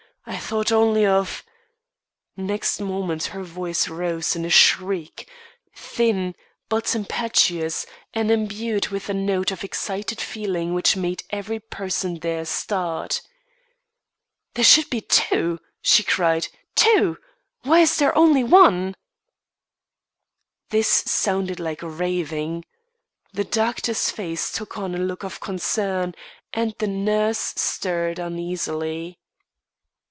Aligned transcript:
I 0.23 0.37
thought 0.37 0.71
only 0.71 1.03
of" 1.03 1.43
Next 2.37 2.79
moment 2.79 3.25
her 3.33 3.41
voice 3.43 3.87
rose 3.89 4.35
in 4.35 4.45
a 4.45 4.51
shriek, 4.51 5.27
thin 5.75 6.35
but 6.69 6.93
impetuous, 6.95 7.87
and 8.13 8.29
imbued 8.29 8.89
with 8.89 9.09
a 9.09 9.15
note 9.15 9.49
of 9.49 9.63
excited 9.63 10.21
feeling 10.21 10.75
which 10.75 10.95
made 10.95 11.23
every 11.31 11.59
person 11.59 12.19
there 12.19 12.45
start. 12.45 13.23
"There 14.53 14.63
should 14.63 14.91
be 14.91 15.01
two," 15.01 15.59
she 15.81 16.03
cried. 16.03 16.49
"Two! 16.75 17.17
Why 17.63 17.79
is 17.79 17.97
there 17.97 18.15
only 18.15 18.43
one?" 18.43 18.93
This 20.69 20.87
sounded 20.89 21.59
like 21.59 21.79
raving. 21.81 22.63
The 23.33 23.43
doctor's 23.43 24.11
face 24.11 24.51
took 24.51 24.77
on 24.77 24.93
a 24.93 24.99
look 24.99 25.23
of 25.23 25.39
concern, 25.39 26.13
and 26.53 26.75
the 26.77 26.87
nurse 26.87 27.39
stirred 27.55 28.19
uneasily. 28.19 29.17